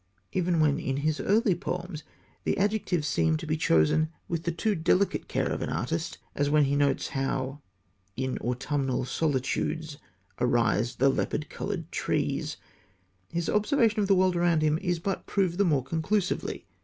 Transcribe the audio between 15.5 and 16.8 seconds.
the more conclusively.